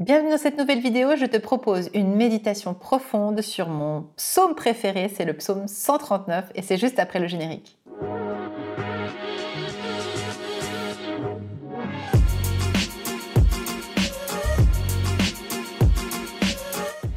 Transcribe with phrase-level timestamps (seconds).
[0.00, 5.08] Bienvenue dans cette nouvelle vidéo, je te propose une méditation profonde sur mon psaume préféré,
[5.08, 7.77] c'est le psaume 139 et c'est juste après le générique.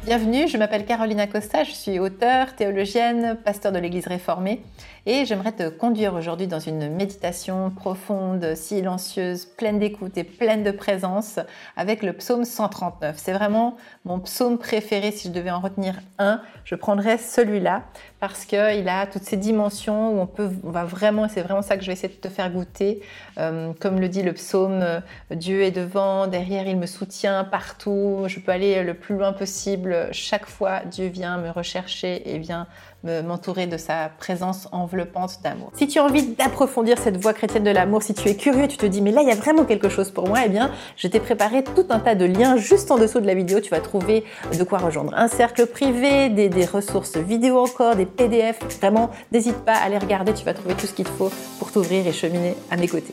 [0.04, 4.60] Bienvenue, je m'appelle Caroline Acosta, je suis auteure, théologienne, pasteur de l'Église réformée
[5.06, 10.72] et j'aimerais te conduire aujourd'hui dans une méditation profonde, silencieuse, pleine d'écoute et pleine de
[10.72, 11.38] présence
[11.76, 13.14] avec le psaume 139.
[13.16, 17.84] C'est vraiment mon psaume préféré, si je devais en retenir un, je prendrais celui-là
[18.22, 21.76] parce qu'il a toutes ces dimensions où on peut, on va vraiment, c'est vraiment ça
[21.76, 23.02] que je vais essayer de te faire goûter.
[23.36, 25.00] Euh, comme le dit le psaume, euh,
[25.32, 30.06] Dieu est devant, derrière il me soutient partout, je peux aller le plus loin possible.
[30.12, 32.68] Chaque fois, Dieu vient me rechercher et vient
[33.04, 35.72] m'entourer de sa présence enveloppante d'amour.
[35.74, 38.76] Si tu as envie d'approfondir cette voie chrétienne de l'amour, si tu es curieux, tu
[38.76, 41.08] te dis mais là il y a vraiment quelque chose pour moi, eh bien je
[41.08, 43.60] t'ai préparé tout un tas de liens juste en dessous de la vidéo.
[43.60, 44.24] Tu vas trouver
[44.56, 48.58] de quoi rejoindre un cercle privé, des, ressources vidéo encore, des PDF.
[48.78, 51.72] Vraiment, n'hésite pas à les regarder, tu vas trouver tout ce qu'il te faut pour
[51.72, 53.12] t'ouvrir et cheminer à mes côtés.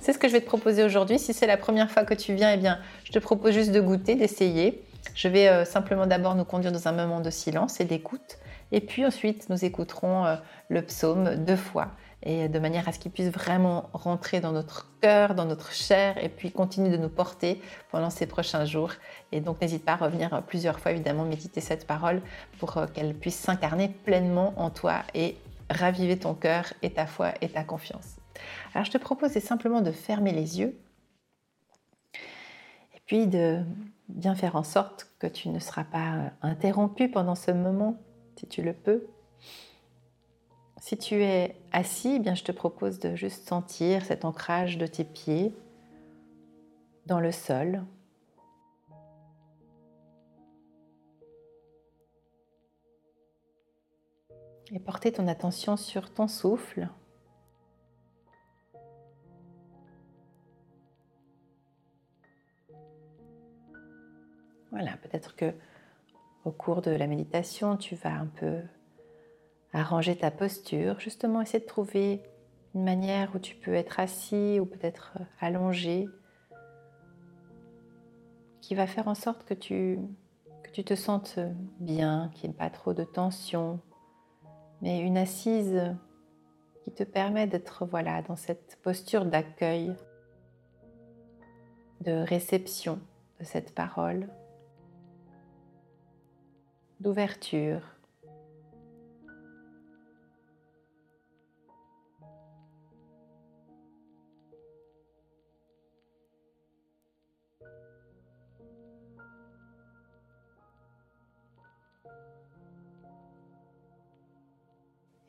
[0.00, 1.18] C'est ce que je vais te proposer aujourd'hui.
[1.18, 3.80] Si c'est la première fois que tu viens, eh bien, je te propose juste de
[3.80, 4.82] goûter, d'essayer.
[5.14, 8.38] Je vais euh, simplement d'abord nous conduire dans un moment de silence et d'écoute.
[8.72, 10.36] Et puis ensuite, nous écouterons euh,
[10.68, 14.90] le psaume deux fois et de manière à ce qu'il puisse vraiment rentrer dans notre
[15.00, 18.92] cœur, dans notre chair, et puis continuer de nous porter pendant ces prochains jours.
[19.32, 22.20] Et donc n'hésite pas à revenir plusieurs fois, évidemment, méditer cette parole
[22.58, 25.36] pour euh, qu'elle puisse s'incarner pleinement en toi et
[25.70, 28.16] raviver ton cœur et ta foi et ta confiance.
[28.74, 30.78] Alors je te propose simplement de fermer les yeux
[32.94, 33.62] et puis de
[34.08, 37.96] bien faire en sorte que tu ne seras pas euh, interrompu pendant ce moment
[38.36, 39.06] si tu le peux.
[40.80, 44.86] Si tu es assis, eh bien je te propose de juste sentir cet ancrage de
[44.86, 45.54] tes pieds
[47.06, 47.84] dans le sol.
[54.72, 56.88] Et porter ton attention sur ton souffle.
[64.70, 65.52] Voilà, peut-être que
[66.44, 68.60] au cours de la méditation, tu vas un peu
[69.72, 72.22] arranger ta posture, justement essayer de trouver
[72.74, 76.08] une manière où tu peux être assis ou peut-être allongé,
[78.60, 79.98] qui va faire en sorte que tu,
[80.62, 81.38] que tu te sentes
[81.78, 83.80] bien, qu'il n'y ait pas trop de tension,
[84.82, 85.94] mais une assise
[86.84, 89.94] qui te permet d'être voilà, dans cette posture d'accueil,
[92.00, 92.98] de réception
[93.40, 94.28] de cette parole
[97.00, 97.80] d'ouverture.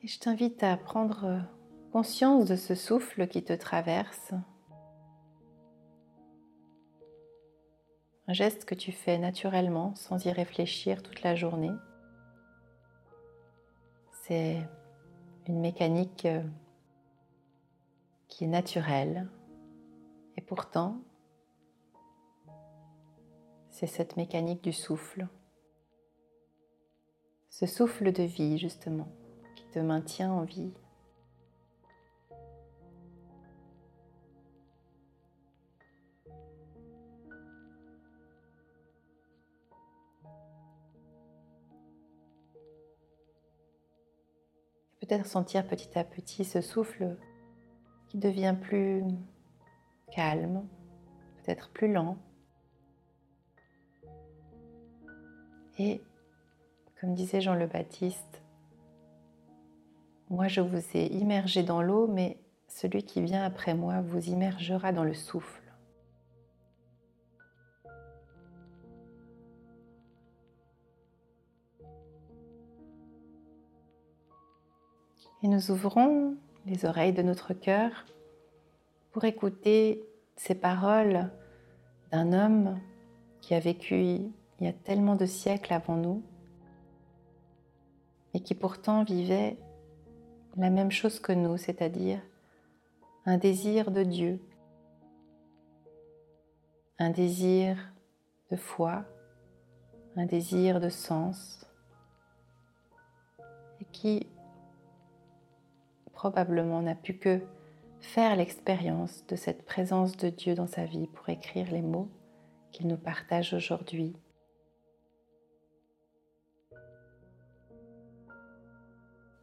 [0.04, 1.40] Et je t'invite à prendre
[1.92, 4.32] conscience de ce souffle qui te traverse.
[8.32, 11.74] Un geste que tu fais naturellement sans y réfléchir toute la journée.
[14.22, 14.56] C'est
[15.46, 16.42] une mécanique euh,
[18.28, 19.28] qui est naturelle.
[20.38, 21.02] Et pourtant
[23.68, 25.28] c'est cette mécanique du souffle,
[27.50, 29.08] ce souffle de vie justement
[29.56, 30.72] qui te maintient en vie
[45.02, 47.16] peut-être sentir petit à petit ce souffle
[48.08, 49.02] qui devient plus
[50.12, 50.64] calme,
[51.42, 52.16] peut-être plus lent.
[55.78, 56.00] Et
[57.00, 58.42] comme disait Jean le Baptiste,
[60.30, 62.38] moi je vous ai immergé dans l'eau, mais
[62.68, 65.61] celui qui vient après moi vous immergera dans le souffle.
[75.42, 76.36] Et nous ouvrons
[76.66, 78.06] les oreilles de notre cœur
[79.10, 80.04] pour écouter
[80.36, 81.30] ces paroles
[82.12, 82.78] d'un homme
[83.40, 86.22] qui a vécu il y a tellement de siècles avant nous
[88.34, 89.56] et qui pourtant vivait
[90.56, 92.20] la même chose que nous, c'est-à-dire
[93.26, 94.40] un désir de Dieu,
[96.98, 97.76] un désir
[98.50, 99.04] de foi,
[100.16, 101.66] un désir de sens,
[103.80, 104.26] et qui
[106.22, 107.40] probablement n'a pu que
[107.98, 112.08] faire l'expérience de cette présence de Dieu dans sa vie pour écrire les mots
[112.70, 114.14] qu'il nous partage aujourd'hui.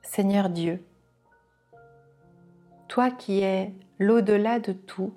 [0.04, 0.82] Seigneur Dieu,
[2.88, 5.14] toi qui es l'au-delà de tout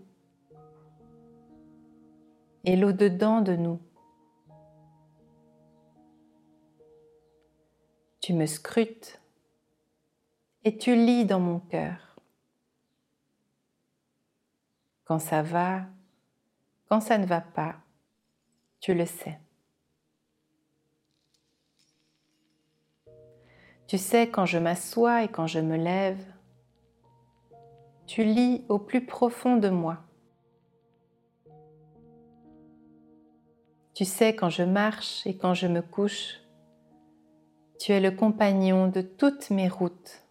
[2.64, 3.78] et l'au-dedans de nous,
[8.20, 9.21] tu me scrutes
[10.64, 12.16] et tu lis dans mon cœur.
[15.04, 15.82] Quand ça va,
[16.88, 17.76] quand ça ne va pas,
[18.80, 19.38] tu le sais.
[23.86, 26.24] Tu sais quand je m'assois et quand je me lève.
[28.06, 29.98] Tu lis au plus profond de moi.
[33.94, 36.40] Tu sais quand je marche et quand je me couche.
[37.78, 40.21] Tu es le compagnon de toutes mes routes.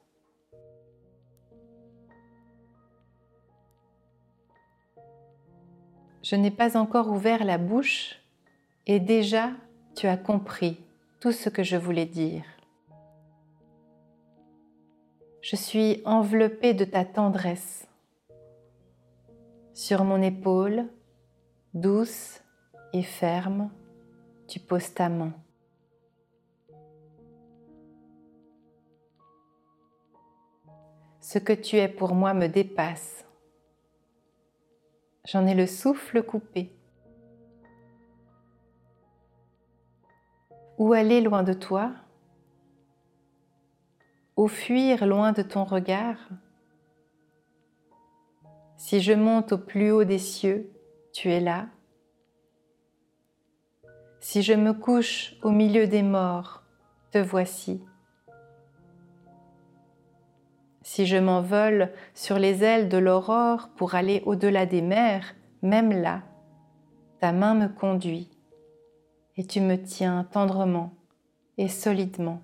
[6.24, 8.20] Je n'ai pas encore ouvert la bouche
[8.86, 9.52] et déjà
[9.96, 10.78] tu as compris
[11.20, 12.44] tout ce que je voulais dire.
[15.42, 17.88] Je suis enveloppée de ta tendresse.
[19.74, 20.86] Sur mon épaule,
[21.74, 22.42] douce
[22.94, 23.72] et ferme,
[24.48, 25.34] tu poses ta main.
[31.20, 33.26] Ce que tu es pour moi me dépasse.
[35.26, 36.72] J'en ai le souffle coupé.
[40.78, 41.92] Où aller loin de toi?
[44.36, 46.18] Où fuir loin de ton regard?
[48.78, 50.72] Si je monte au plus haut des cieux,
[51.14, 51.68] tu es là.
[54.22, 56.64] Si je me couche au milieu des morts,
[57.12, 57.84] te voici.
[60.94, 66.22] Si je m'envole sur les ailes de l'aurore pour aller au-delà des mers, même là,
[67.22, 68.30] ta main me conduit
[69.38, 70.94] et tu me tiens tendrement
[71.58, 72.42] et solidement.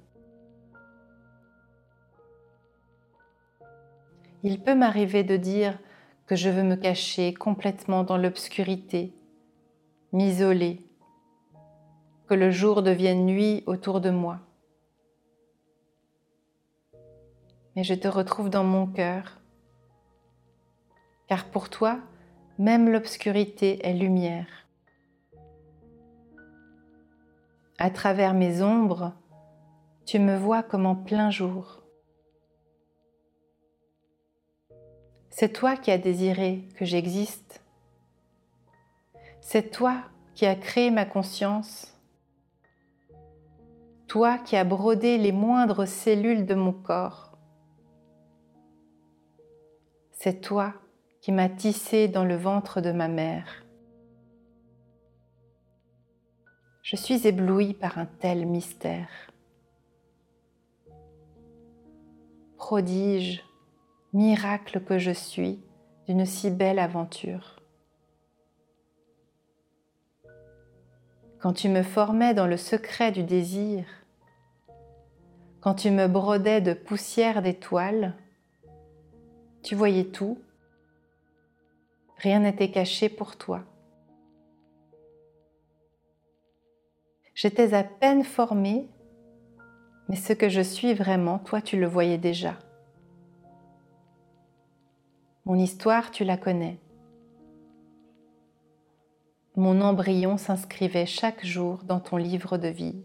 [4.43, 5.77] Il peut m'arriver de dire
[6.25, 9.11] que je veux me cacher complètement dans l'obscurité,
[10.13, 10.85] m'isoler,
[12.29, 14.39] que le jour devienne nuit autour de moi.
[17.77, 19.39] Mais je te retrouve dans mon cœur,
[21.27, 21.99] car pour toi,
[22.57, 24.47] même l'obscurité est lumière.
[27.77, 29.13] À travers mes ombres,
[30.07, 31.83] tu me vois comme en plein jour.
[35.29, 37.61] C'est toi qui as désiré que j'existe.
[39.39, 39.97] C'est toi
[40.33, 41.95] qui as créé ma conscience.
[44.07, 47.26] Toi qui as brodé les moindres cellules de mon corps.
[50.19, 50.73] C'est toi
[51.21, 53.63] qui m'as tissé dans le ventre de ma mère.
[56.81, 59.09] Je suis éblouie par un tel mystère.
[62.57, 63.43] Prodige,
[64.11, 65.61] miracle que je suis
[66.07, 67.61] d'une si belle aventure.
[71.39, 73.85] Quand tu me formais dans le secret du désir,
[75.61, 78.15] quand tu me brodais de poussière d'étoiles,
[79.67, 80.37] tu voyais tout,
[82.19, 83.65] rien n'était caché pour toi.
[87.35, 88.87] J'étais à peine formée,
[90.07, 92.57] mais ce que je suis vraiment, toi tu le voyais déjà.
[95.43, 96.79] Mon histoire, tu la connais.
[99.57, 103.03] Mon embryon s'inscrivait chaque jour dans ton livre de vie.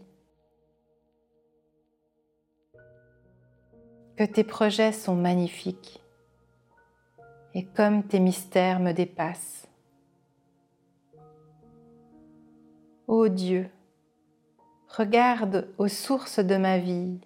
[4.15, 6.02] Que tes projets sont magnifiques
[7.53, 9.67] et comme tes mystères me dépassent.
[13.07, 13.69] Ô Dieu,
[14.95, 17.19] Regarde aux sources de ma vie.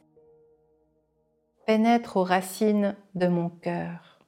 [1.65, 4.19] Pénètre aux racines de mon cœur.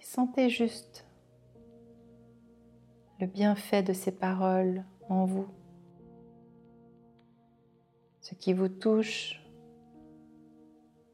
[0.00, 1.06] Sentez juste
[3.20, 5.46] le bienfait de ces paroles en vous.
[8.22, 9.36] Ce qui vous touche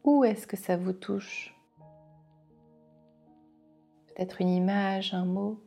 [0.04, 1.52] où est-ce que ça vous touche?
[4.06, 5.65] Peut-être une image, un mot?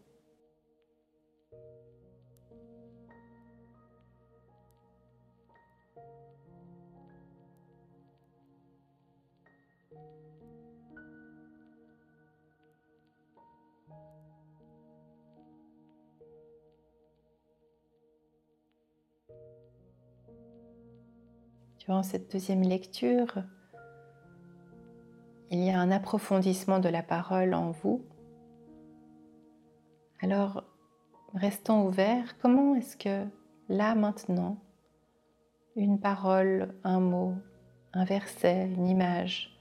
[21.90, 23.42] Durant cette deuxième lecture,
[25.50, 28.06] il y a un approfondissement de la parole en vous.
[30.22, 30.64] Alors,
[31.34, 32.38] restons ouverts.
[32.44, 33.26] Comment est-ce que
[33.70, 34.60] là, maintenant,
[35.76, 37.34] une parole, un mot,
[37.94, 39.60] un verset, une image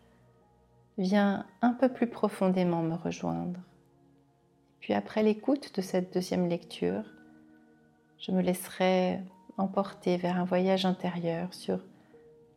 [0.98, 3.58] vient un peu plus profondément me rejoindre?
[4.80, 7.04] Puis après l'écoute de cette deuxième lecture,
[8.18, 9.18] je me laisserai
[9.56, 11.80] emporter vers un voyage intérieur sur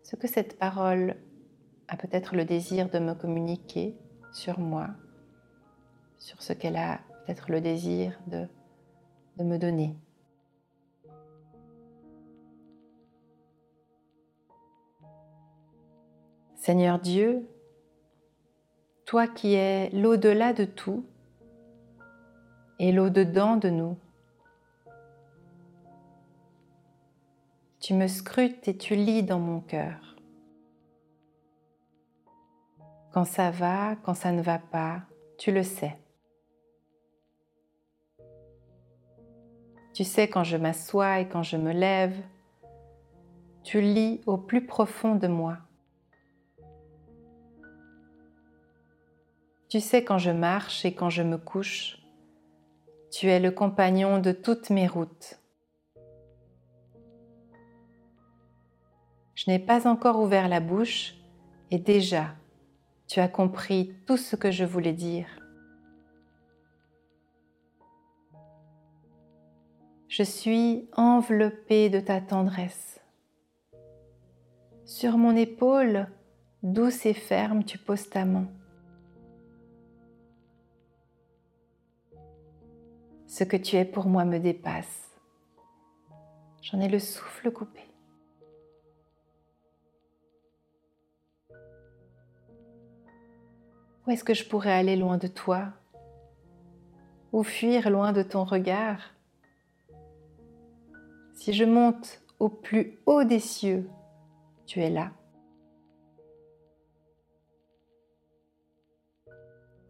[0.04, 1.16] ce que cette parole
[1.88, 3.96] a peut-être le désir de me communiquer
[4.32, 4.88] sur moi,
[6.18, 8.48] sur ce qu'elle a peut-être le désir de,
[9.44, 9.96] me donner.
[16.56, 17.50] Seigneur Dieu,
[19.06, 21.06] toi qui es l'au-delà de tout
[22.78, 23.98] et l'au-dedans de nous,
[27.82, 30.16] tu me scrutes et tu lis dans mon cœur.
[33.12, 35.02] Quand ça va, quand ça ne va pas,
[35.40, 35.98] tu le sais.
[39.94, 42.16] Tu sais quand je m'assois et quand je me lève,
[43.64, 45.58] tu lis au plus profond de moi.
[49.70, 51.98] Tu sais quand je marche et quand je me couche,
[53.12, 55.41] tu es le compagnon de toutes mes routes.
[59.44, 61.16] Je n'ai pas encore ouvert la bouche
[61.72, 62.36] et déjà
[63.08, 65.26] tu as compris tout ce que je voulais dire.
[70.10, 73.02] Je suis enveloppée de ta tendresse.
[74.86, 76.08] Sur mon épaule,
[76.62, 78.48] douce et ferme, tu poses ta main.
[83.26, 85.10] Ce que tu es pour moi me dépasse.
[86.62, 87.91] J'en ai le souffle coupé.
[94.12, 95.70] Est-ce que je pourrais aller loin de toi?
[97.32, 99.00] Ou fuir loin de ton regard?
[101.34, 103.90] Si je monte au plus haut des cieux,
[104.66, 105.12] tu es là.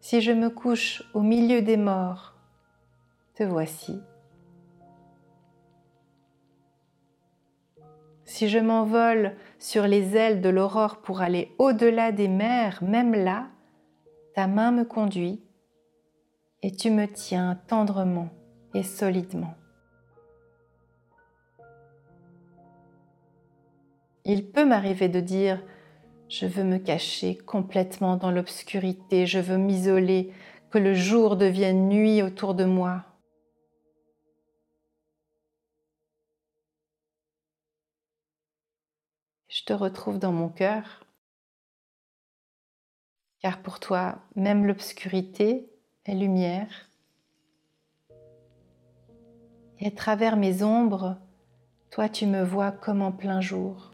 [0.00, 2.36] Si je me couche au milieu des morts,
[3.34, 4.00] te voici.
[8.22, 13.48] Si je m'envole sur les ailes de l'aurore pour aller au-delà des mers, même là,
[14.34, 15.42] ta main me conduit
[16.62, 18.30] et tu me tiens tendrement
[18.74, 19.54] et solidement.
[24.24, 25.62] Il peut m'arriver de dire
[26.28, 30.32] je veux me cacher complètement dans l'obscurité, je veux m'isoler,
[30.70, 33.04] que le jour devienne nuit autour de moi.
[39.52, 41.01] je te retrouve dans mon cœur,
[43.42, 45.70] car pour toi, même l'obscurité
[46.06, 46.88] est lumière.
[49.78, 51.18] Et à travers mes ombres,
[51.90, 53.90] toi tu me vois comme en plein jour.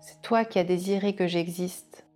[0.00, 2.06] C'est toi qui as désiré que j'existe.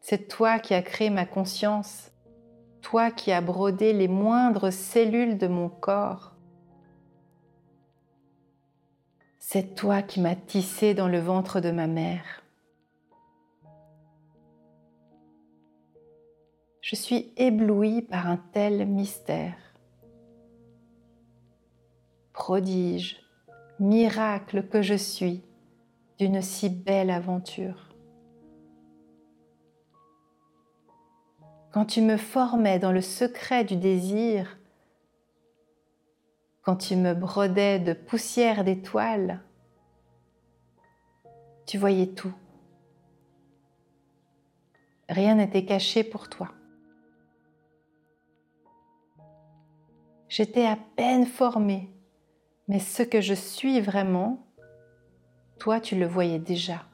[0.00, 2.12] C'est toi qui as créé ma conscience
[2.82, 6.31] toi qui as brodé les moindres cellules de mon corps.
[9.52, 12.42] C'est toi qui m'as tissé dans le ventre de ma mère.
[16.80, 19.58] Je suis éblouie par un tel mystère.
[22.32, 23.20] Prodige,
[23.78, 25.42] miracle que je suis
[26.18, 27.92] d'une si belle aventure.
[31.72, 34.58] quand tu me formais dans le secret du désir,
[36.62, 39.40] quand tu me brodais de poussière d'étoiles,
[41.66, 42.34] tu voyais tout.
[45.08, 46.50] Rien n'était caché pour toi.
[50.28, 51.90] J'étais à peine formée,
[52.68, 54.46] mais ce que je suis vraiment,
[55.58, 56.86] toi tu le voyais déjà.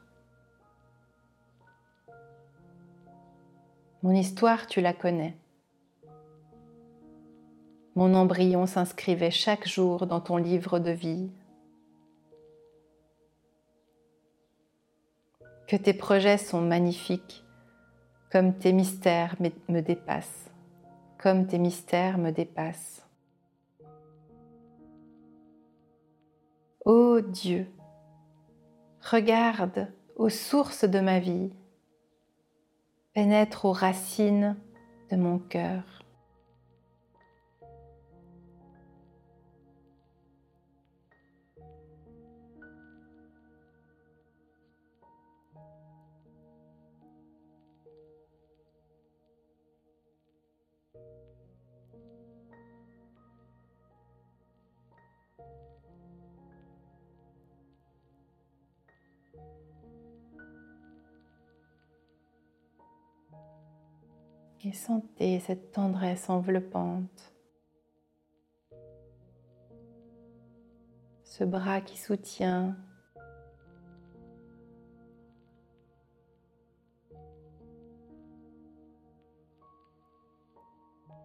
[4.03, 5.37] Mon histoire, tu la connais.
[7.99, 11.33] Mon embryon s'inscrivait chaque jour dans ton livre de vie.
[15.67, 17.45] Que tes projets sont magnifiques,
[18.31, 20.49] comme tes mystères me dépassent,
[21.21, 23.05] comme tes mystères me dépassent.
[26.85, 27.67] Ô Dieu,
[29.11, 31.51] regarde aux sources de ma vie
[33.13, 34.57] pénètre aux racines
[35.11, 35.98] de mon cœur.
[64.65, 67.33] Et sentez cette tendresse enveloppante.
[71.23, 72.77] Ce bras qui soutient.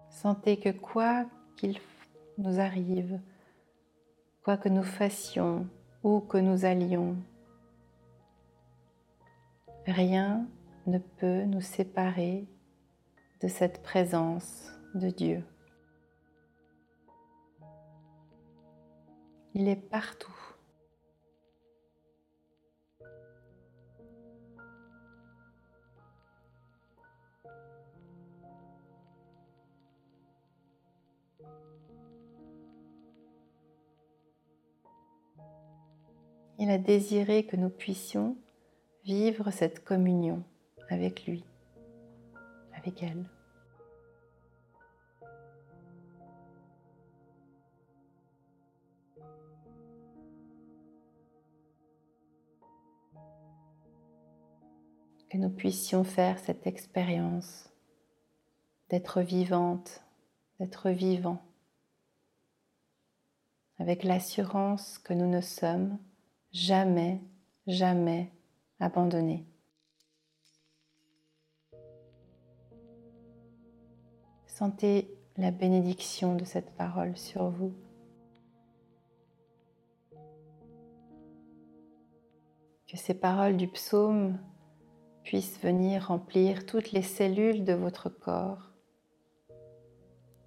[0.10, 1.26] Sentez que quoi
[1.56, 1.80] qu'il
[2.38, 3.20] nous arrive,
[4.44, 5.68] quoi que nous fassions,
[6.04, 7.18] où que nous allions,
[9.88, 10.48] rien
[10.86, 12.48] ne peut nous séparer
[13.44, 15.44] de cette présence de Dieu.
[19.54, 20.32] Il est partout.
[36.60, 38.38] Il a désiré que nous puissions
[39.04, 40.44] vivre cette communion
[40.90, 41.44] avec lui,
[42.74, 43.26] avec elle.
[55.30, 57.70] Que nous puissions faire cette expérience
[58.90, 60.04] d'être vivante,
[60.60, 61.42] d'être vivant,
[63.80, 65.98] avec l'assurance que nous ne sommes
[66.52, 67.20] jamais,
[67.66, 68.32] jamais
[68.80, 69.46] abandonnés.
[74.46, 77.74] Sentez la bénédiction de cette parole sur vous.
[82.94, 84.38] Que ces paroles du psaume
[85.24, 88.70] puissent venir remplir toutes les cellules de votre corps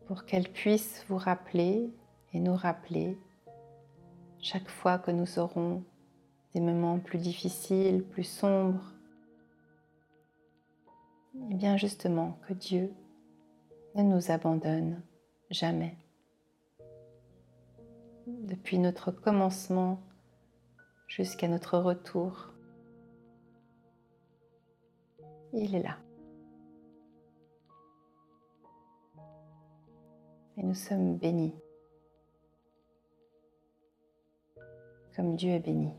[0.06, 1.92] pour qu'elles puissent vous rappeler
[2.32, 3.18] et nous rappeler
[4.38, 5.82] chaque fois que nous aurons
[6.54, 8.94] des moments plus difficiles, plus sombres,
[11.50, 12.94] et bien justement que Dieu
[13.96, 15.02] ne nous abandonne
[15.50, 15.96] jamais.
[18.28, 19.98] Depuis notre commencement
[21.06, 22.52] jusqu'à notre retour,
[25.52, 25.98] il est là.
[30.58, 31.54] Et nous sommes bénis.
[35.14, 35.92] Comme Dieu est béni.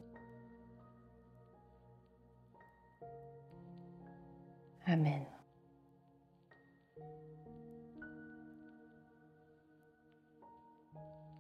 [4.86, 5.26] Amen.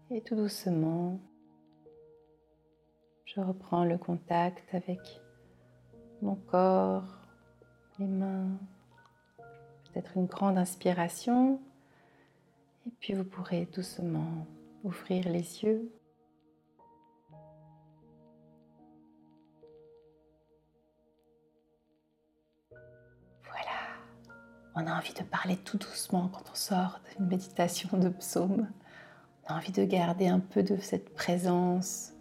[0.09, 1.19] Et tout doucement,
[3.37, 5.21] je reprends le contact avec
[6.23, 7.03] mon corps,
[7.99, 8.57] les mains,
[9.37, 11.61] peut-être une grande inspiration.
[12.87, 14.47] Et puis vous pourrez doucement
[14.83, 15.91] ouvrir les yeux.
[24.79, 28.69] On a envie de parler tout doucement quand on sort d'une méditation de psaume.
[29.43, 32.13] On a envie de garder un peu de cette présence,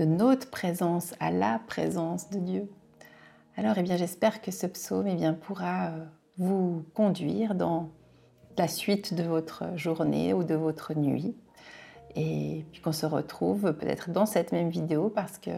[0.00, 2.70] de notre présence à la présence de Dieu.
[3.58, 6.04] Alors, eh bien, j'espère que ce psaume eh bien, pourra euh,
[6.38, 7.90] vous conduire dans
[8.56, 11.36] la suite de votre journée ou de votre nuit.
[12.16, 15.50] Et puis qu'on se retrouve peut-être dans cette même vidéo parce que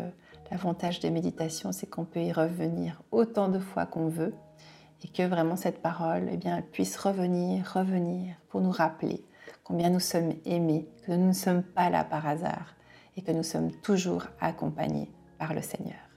[0.51, 4.35] l'avantage des méditations, c'est qu'on peut y revenir autant de fois qu'on veut
[5.05, 9.25] et que vraiment cette parole eh bien, puisse revenir, revenir pour nous rappeler
[9.63, 12.75] combien nous sommes aimés, que nous ne sommes pas là par hasard
[13.17, 16.12] et que nous sommes toujours accompagnés par le Seigneur.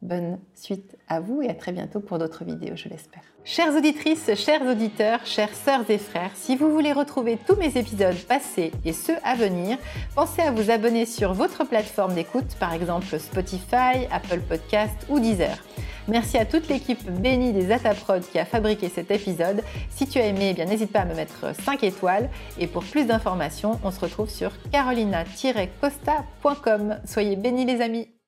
[0.00, 3.22] Bonne suite à vous et à très bientôt pour d'autres vidéos, je l'espère.
[3.44, 8.18] Chères auditrices, chers auditeurs, chères sœurs et frères, si vous voulez retrouver tous mes épisodes
[8.28, 9.76] passés et ceux à venir,
[10.14, 15.58] pensez à vous abonner sur votre plateforme d'écoute, par exemple Spotify, Apple Podcast ou Deezer.
[16.08, 19.62] Merci à toute l'équipe bénie des Ataprod qui a fabriqué cet épisode.
[19.90, 22.30] Si tu as aimé, eh bien n'hésite pas à me mettre 5 étoiles.
[22.58, 27.00] Et pour plus d'informations, on se retrouve sur carolina-costa.com.
[27.04, 28.08] Soyez bénis les amis